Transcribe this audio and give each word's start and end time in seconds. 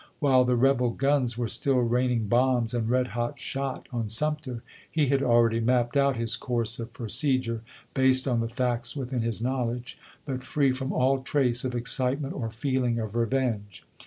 While 0.17 0.45
the 0.45 0.55
rebel 0.55 0.89
guns 0.89 1.37
were 1.37 1.47
still 1.47 1.77
raining 1.77 2.25
bombs 2.27 2.73
and 2.73 2.89
red 2.89 3.09
hot 3.09 3.39
shot 3.39 3.87
on 3.93 4.09
Sum 4.09 4.35
ter, 4.37 4.63
he 4.89 5.09
had 5.09 5.21
already 5.21 5.59
mapped 5.59 5.95
out 5.95 6.15
his 6.15 6.35
course 6.37 6.79
of 6.79 6.91
pro 6.91 7.05
cedure, 7.05 7.61
based 7.93 8.27
on 8.27 8.39
the 8.39 8.49
facts 8.49 8.95
within 8.95 9.21
his 9.21 9.43
knowledge, 9.43 9.99
but 10.25 10.43
free 10.43 10.71
from 10.73 10.91
all 10.91 11.21
trace 11.21 11.63
of 11.63 11.75
excitement 11.75 12.33
or 12.33 12.49
feeling 12.49 12.97
of 12.97 13.15
revenge. 13.15 13.85